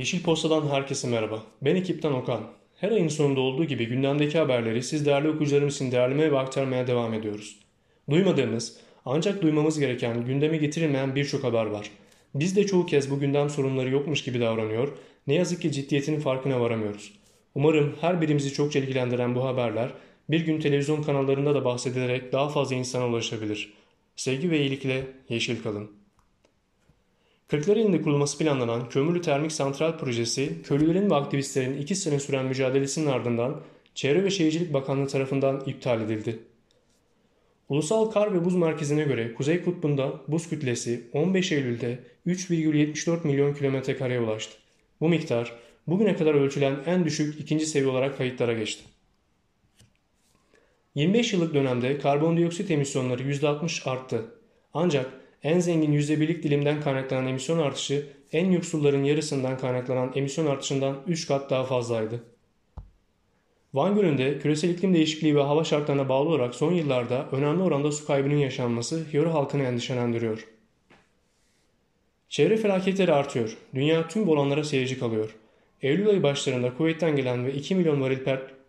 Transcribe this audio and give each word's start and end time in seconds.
Yeşil 0.00 0.22
Posta'dan 0.22 0.68
herkese 0.68 1.08
merhaba. 1.08 1.42
Ben 1.62 1.76
ekipten 1.76 2.12
Okan. 2.12 2.40
Her 2.76 2.90
ayın 2.90 3.08
sonunda 3.08 3.40
olduğu 3.40 3.64
gibi 3.64 3.86
gündemdeki 3.86 4.38
haberleri 4.38 4.82
siz 4.82 5.06
değerli 5.06 5.28
okuyucularımız 5.28 5.74
için 5.74 5.92
değerlemeye 5.92 6.32
ve 6.32 6.38
aktarmaya 6.38 6.86
devam 6.86 7.14
ediyoruz. 7.14 7.58
Duymadığımız 8.10 8.76
ancak 9.04 9.42
duymamız 9.42 9.78
gereken 9.78 10.26
gündeme 10.26 10.56
getirilmeyen 10.56 11.14
birçok 11.14 11.44
haber 11.44 11.66
var. 11.66 11.90
Biz 12.34 12.56
de 12.56 12.66
çoğu 12.66 12.86
kez 12.86 13.10
bu 13.10 13.20
gündem 13.20 13.50
sorunları 13.50 13.90
yokmuş 13.90 14.24
gibi 14.24 14.40
davranıyor, 14.40 14.88
ne 15.26 15.34
yazık 15.34 15.62
ki 15.62 15.72
ciddiyetinin 15.72 16.20
farkına 16.20 16.60
varamıyoruz. 16.60 17.12
Umarım 17.54 17.94
her 18.00 18.20
birimizi 18.20 18.52
çok 18.52 18.76
ilgilendiren 18.76 19.34
bu 19.34 19.44
haberler 19.44 19.90
bir 20.30 20.40
gün 20.40 20.60
televizyon 20.60 21.02
kanallarında 21.02 21.54
da 21.54 21.64
bahsedilerek 21.64 22.32
daha 22.32 22.48
fazla 22.48 22.76
insana 22.76 23.08
ulaşabilir. 23.08 23.72
Sevgi 24.16 24.50
ve 24.50 24.60
iyilikle 24.60 25.06
yeşil 25.28 25.62
kalın. 25.62 25.99
Kırklareli'nde 27.50 28.02
kurulması 28.02 28.38
planlanan 28.38 28.88
Kömürlü 28.88 29.22
Termik 29.22 29.52
Santral 29.52 29.98
Projesi, 29.98 30.62
köylülerin 30.62 31.10
ve 31.10 31.14
aktivistlerin 31.14 31.78
iki 31.78 31.94
sene 31.94 32.20
süren 32.20 32.46
mücadelesinin 32.46 33.06
ardından 33.06 33.60
Çevre 33.94 34.24
ve 34.24 34.30
Şehircilik 34.30 34.72
Bakanlığı 34.72 35.08
tarafından 35.08 35.62
iptal 35.66 36.00
edildi. 36.00 36.38
Ulusal 37.68 38.10
Kar 38.10 38.34
ve 38.34 38.44
Buz 38.44 38.54
Merkezi'ne 38.54 39.04
göre 39.04 39.34
Kuzey 39.34 39.64
Kutbu'nda 39.64 40.12
buz 40.28 40.48
kütlesi 40.48 41.10
15 41.12 41.52
Eylül'de 41.52 41.98
3,74 42.26 43.26
milyon 43.26 43.54
kilometre 43.54 43.96
kareye 43.96 44.20
ulaştı. 44.20 44.52
Bu 45.00 45.08
miktar 45.08 45.52
bugüne 45.86 46.16
kadar 46.16 46.34
ölçülen 46.34 46.76
en 46.86 47.04
düşük 47.04 47.40
ikinci 47.40 47.66
seviye 47.66 47.90
olarak 47.90 48.18
kayıtlara 48.18 48.52
geçti. 48.52 48.82
25 50.94 51.32
yıllık 51.32 51.54
dönemde 51.54 51.98
karbondioksit 51.98 52.70
emisyonları 52.70 53.22
%60 53.22 53.90
arttı. 53.90 54.24
Ancak 54.74 55.19
en 55.42 55.60
zengin 55.60 55.92
%1'lik 55.92 56.42
dilimden 56.42 56.80
kaynaklanan 56.80 57.26
emisyon 57.26 57.58
artışı 57.58 58.06
en 58.32 58.50
yoksulların 58.50 59.04
yarısından 59.04 59.58
kaynaklanan 59.58 60.12
emisyon 60.14 60.46
artışından 60.46 60.96
3 61.06 61.28
kat 61.28 61.50
daha 61.50 61.64
fazlaydı. 61.64 62.22
Van 63.74 63.94
Gölü'nde 63.94 64.38
küresel 64.38 64.70
iklim 64.70 64.94
değişikliği 64.94 65.36
ve 65.36 65.42
hava 65.42 65.64
şartlarına 65.64 66.08
bağlı 66.08 66.28
olarak 66.28 66.54
son 66.54 66.72
yıllarda 66.72 67.28
önemli 67.32 67.62
oranda 67.62 67.92
su 67.92 68.06
kaybının 68.06 68.36
yaşanması 68.36 69.04
yöre 69.12 69.28
halkını 69.28 69.62
endişelendiriyor. 69.62 70.46
Çevre 72.28 72.56
felaketleri 72.56 73.12
artıyor. 73.12 73.56
Dünya 73.74 74.08
tüm 74.08 74.28
olanlara 74.28 74.64
seyirci 74.64 74.98
kalıyor. 74.98 75.36
Eylül 75.82 76.08
ayı 76.08 76.22
başlarında 76.22 76.74
kuvvetten 76.74 77.16
gelen 77.16 77.46
ve 77.46 77.54
2 77.54 77.74
milyon 77.74 78.00
varil 78.00 78.18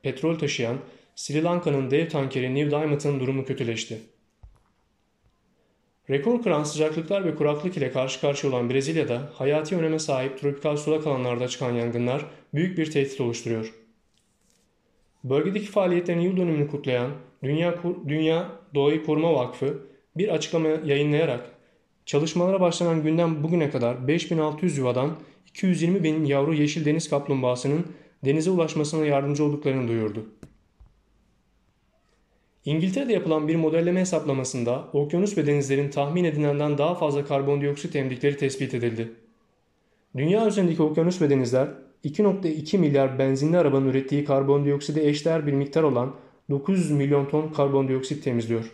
petrol 0.04 0.40
taşıyan 0.40 0.78
Sri 1.16 1.44
Lanka'nın 1.44 1.92
dev 1.92 2.10
tankeri 2.10 2.56
New 2.56 2.72
Diamond'ın 2.72 3.20
durumu 3.20 3.46
kötüleşti. 3.46 4.02
Rekor 6.12 6.44
kıran 6.44 6.64
sıcaklıklar 6.64 7.26
ve 7.26 7.36
kuraklık 7.36 7.78
ile 7.78 7.92
karşı 7.92 8.22
karşıya 8.22 8.54
olan 8.54 8.70
Brezilya'da 8.70 9.30
hayati 9.34 9.76
öneme 9.76 10.00
sahip 10.00 10.40
tropikal 10.40 10.78
sulak 10.78 11.08
alanlarda 11.08 11.48
çıkan 11.48 11.72
yangınlar 11.72 12.26
büyük 12.54 12.78
bir 12.78 12.92
tehdit 12.92 13.22
oluşturuyor. 13.22 13.74
Bölgedeki 15.24 15.66
faaliyetlerin 15.66 16.20
yıl 16.20 16.38
dönümünü 16.38 16.68
kutlayan 16.68 17.12
Dünya, 17.44 17.76
Dünya 18.08 18.50
Doğayı 18.76 19.06
Koruma 19.06 19.34
Vakfı 19.34 19.78
bir 20.18 20.28
açıklama 20.30 20.68
yayınlayarak 20.68 21.52
çalışmalara 22.06 22.62
başlanan 22.62 23.04
günden 23.04 23.44
bugüne 23.44 23.70
kadar 23.70 24.08
5600 24.08 24.78
yuvadan 24.78 25.16
220 25.50 26.04
bin 26.04 26.26
yavru 26.26 26.54
yeşil 26.54 26.86
deniz 26.86 27.10
kaplumbağasının 27.10 27.86
denize 28.26 28.52
ulaşmasına 28.52 29.06
yardımcı 29.06 29.44
olduklarını 29.44 29.88
duyurdu. 29.88 30.26
İngiltere'de 32.66 33.14
yapılan 33.14 33.48
bir 33.48 33.56
modelleme 33.56 34.00
hesaplamasında 34.00 34.88
okyanus 34.94 35.38
ve 35.38 35.48
denizlerin 35.48 35.90
tahmin 35.90 36.24
edilenden 36.24 36.78
daha 36.78 36.96
fazla 36.96 37.26
karbondioksit 37.26 37.96
emdikleri 37.96 38.38
tespit 38.38 38.74
edildi. 38.74 39.12
Dünya 40.18 40.48
üzerindeki 40.48 40.84
okyanus 40.84 41.22
ve 41.22 41.30
denizler 41.30 41.68
2.2 42.06 42.78
milyar 42.78 43.20
benzinli 43.20 43.58
arabanın 43.58 43.88
ürettiği 43.88 44.26
karbondiokside 44.26 45.10
eşdeğer 45.10 45.48
bir 45.48 45.54
miktar 45.54 45.84
olan 45.84 46.16
900 46.50 46.92
milyon 46.92 47.26
ton 47.26 47.52
karbondioksit 47.52 48.24
temizliyor. 48.24 48.72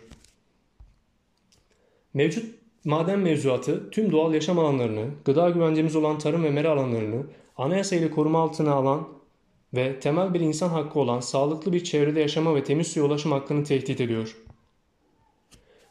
Mevcut 2.14 2.54
maden 2.84 3.18
mevzuatı 3.18 3.90
tüm 3.90 4.12
doğal 4.12 4.34
yaşam 4.34 4.58
alanlarını, 4.58 5.06
gıda 5.24 5.50
güvencemiz 5.50 5.96
olan 5.96 6.18
tarım 6.18 6.44
ve 6.44 6.50
mera 6.50 6.70
alanlarını 6.70 7.22
anayasa 7.56 7.96
ile 7.96 8.10
koruma 8.10 8.42
altına 8.42 8.72
alan 8.72 9.08
ve 9.74 10.00
temel 10.00 10.34
bir 10.34 10.40
insan 10.40 10.68
hakkı 10.68 10.98
olan 11.00 11.20
sağlıklı 11.20 11.72
bir 11.72 11.84
çevrede 11.84 12.20
yaşama 12.20 12.54
ve 12.54 12.64
temiz 12.64 12.86
suya 12.86 13.06
ulaşım 13.06 13.32
hakkını 13.32 13.64
tehdit 13.64 14.00
ediyor. 14.00 14.36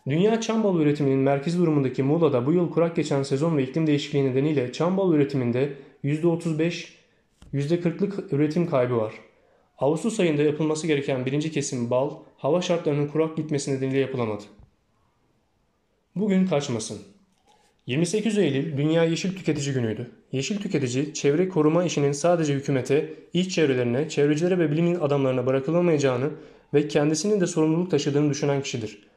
Dünya 0.07 0.41
çam 0.41 0.63
balı 0.63 0.81
üretiminin 0.81 1.19
merkezi 1.19 1.57
durumundaki 1.59 2.03
Muğla'da 2.03 2.45
bu 2.45 2.53
yıl 2.53 2.71
kurak 2.71 2.95
geçen 2.95 3.23
sezon 3.23 3.57
ve 3.57 3.63
iklim 3.63 3.87
değişikliği 3.87 4.25
nedeniyle 4.25 4.71
çam 4.71 4.97
balı 4.97 5.16
üretiminde 5.16 5.73
%35, 6.03 6.87
%40'lık 7.53 8.33
üretim 8.33 8.69
kaybı 8.69 8.97
var. 8.97 9.13
Ağustos 9.77 10.19
ayında 10.19 10.41
yapılması 10.43 10.87
gereken 10.87 11.25
birinci 11.25 11.51
kesim 11.51 11.89
bal, 11.89 12.11
hava 12.37 12.61
şartlarının 12.61 13.07
kurak 13.07 13.37
gitmesi 13.37 13.73
nedeniyle 13.73 13.99
yapılamadı. 13.99 14.43
Bugün 16.16 16.45
kaçmasın. 16.45 17.16
28 17.87 18.37
Eylül 18.37 18.77
Dünya 18.77 19.03
Yeşil 19.03 19.35
Tüketici 19.35 19.73
Günü'ydü. 19.73 20.11
Yeşil 20.31 20.57
tüketici, 20.57 21.13
çevre 21.13 21.49
koruma 21.49 21.83
işinin 21.83 22.11
sadece 22.11 22.53
hükümete, 22.53 23.13
iş 23.33 23.49
çevrelerine, 23.49 24.09
çevrecilere 24.09 24.59
ve 24.59 24.71
bilimin 24.71 24.95
adamlarına 24.95 25.45
bırakılamayacağını 25.45 26.29
ve 26.73 26.87
kendisinin 26.87 27.41
de 27.41 27.47
sorumluluk 27.47 27.91
taşıdığını 27.91 28.29
düşünen 28.29 28.61
kişidir. 28.61 29.07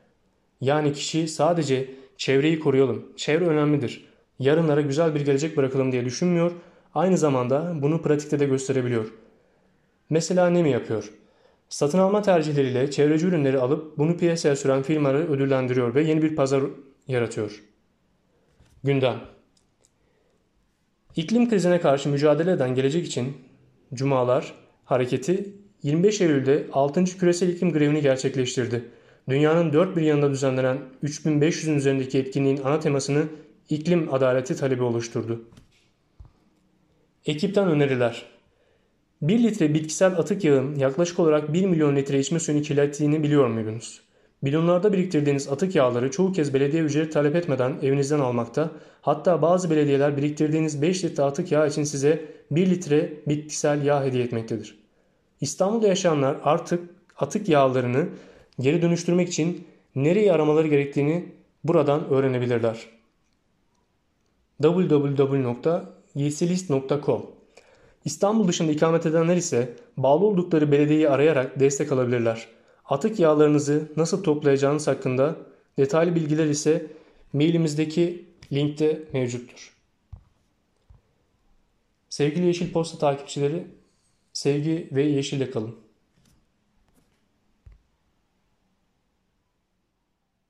Yani 0.61 0.93
kişi 0.93 1.29
sadece 1.29 1.91
çevreyi 2.17 2.61
koruyalım, 2.61 3.13
çevre 3.17 3.47
önemlidir, 3.47 4.05
yarınlara 4.39 4.81
güzel 4.81 5.15
bir 5.15 5.21
gelecek 5.21 5.57
bırakalım 5.57 5.93
diye 5.93 6.05
düşünmüyor, 6.05 6.53
aynı 6.95 7.19
zamanda 7.19 7.73
bunu 7.83 8.03
pratikte 8.03 8.41
de 8.41 8.47
gösterebiliyor. 8.47 9.13
Mesela 10.11 10.51
ne 10.51 10.63
mi 10.63 10.71
yapıyor? 10.71 11.13
Satın 11.69 11.99
alma 11.99 12.23
tercihleriyle 12.23 12.91
çevreci 12.91 13.27
ürünleri 13.27 13.59
alıp 13.59 13.99
bunu 13.99 14.17
piyasaya 14.17 14.57
süren 14.57 14.83
firmaları 14.83 15.33
ödüllendiriyor 15.33 15.95
ve 15.95 16.03
yeni 16.03 16.23
bir 16.23 16.37
pazar 16.37 16.63
yaratıyor. 17.09 17.70
Gündem 18.85 19.21
İklim 21.17 21.51
krizine 21.51 21.81
karşı 21.81 22.09
mücadele 22.09 22.53
eden 22.53 22.75
gelecek 22.75 23.07
için 23.07 23.37
Cumalar 23.95 24.55
Hareketi 24.85 25.55
25 25.83 26.21
Eylül'de 26.21 26.67
6. 26.73 27.05
Küresel 27.05 27.49
İklim 27.49 27.73
Grevini 27.73 28.01
gerçekleştirdi. 28.01 28.85
Dünyanın 29.29 29.73
dört 29.73 29.97
bir 29.97 30.03
yanında 30.03 30.31
düzenlenen 30.31 30.79
3500'ün 31.05 31.77
üzerindeki 31.77 32.19
etkinliğin 32.19 32.61
ana 32.65 32.81
temasını 32.81 33.25
iklim 33.69 34.15
adaleti 34.15 34.57
talebi 34.57 34.83
oluşturdu. 34.83 35.45
Ekipten 37.27 37.69
öneriler 37.69 38.27
1 39.23 39.43
litre 39.43 39.75
bitkisel 39.75 40.13
atık 40.13 40.45
yağın 40.45 40.75
yaklaşık 40.75 41.19
olarak 41.19 41.53
1 41.53 41.65
milyon 41.65 41.97
litre 41.97 42.21
içme 42.21 42.41
suyunu 42.41 42.63
kirlettiğini 42.63 43.23
biliyor 43.23 43.47
muydunuz? 43.47 44.10
Bidonlarda 44.43 44.93
biriktirdiğiniz 44.93 45.49
atık 45.49 45.75
yağları 45.75 46.11
çoğu 46.11 46.33
kez 46.33 46.55
belediye 46.55 46.83
ücret 46.83 47.13
talep 47.13 47.37
etmeden 47.37 47.79
evinizden 47.83 48.19
almakta, 48.19 48.71
hatta 49.03 49.43
bazı 49.43 49.71
belediyeler 49.71 50.17
biriktirdiğiniz 50.17 50.83
5 50.83 51.05
litre 51.05 51.23
atık 51.23 51.53
yağ 51.53 51.67
için 51.67 51.85
size 51.85 52.25
1 52.51 52.71
litre 52.71 53.13
bitkisel 53.27 53.85
yağ 53.85 54.05
hediye 54.05 54.25
etmektedir. 54.25 54.79
İstanbul'da 55.41 55.89
yaşayanlar 55.89 56.37
artık 56.45 56.91
atık 57.17 57.49
yağlarını 57.49 58.09
geri 58.61 58.83
dönüştürmek 58.83 59.29
için 59.29 59.65
nereyi 59.95 60.33
aramaları 60.33 60.69
gerektiğini 60.69 61.33
buradan 61.65 62.09
öğrenebilirler. 62.09 62.87
www.yesilist.com 64.63 67.27
İstanbul 68.05 68.49
dışında 68.49 68.73
ikamet 68.73 69.07
edenler 69.07 69.37
ise 69.37 69.75
bağlı 69.97 70.25
oldukları 70.25 70.73
belediyeyi 70.73 71.09
arayarak 71.09 71.61
destek 71.61 71.93
alabilirler. 71.93 72.60
Atık 72.91 73.19
yağlarınızı 73.19 73.93
nasıl 73.97 74.23
toplayacağınız 74.23 74.87
hakkında 74.87 75.37
detaylı 75.79 76.15
bilgiler 76.15 76.47
ise 76.47 76.87
mailimizdeki 77.33 78.25
linkte 78.53 79.03
mevcuttur. 79.13 79.77
Sevgili 82.09 82.47
Yeşil 82.47 82.73
Posta 82.73 82.99
takipçileri, 82.99 83.67
sevgi 84.33 84.89
ve 84.93 85.03
yeşille 85.03 85.51
kalın. 85.51 85.77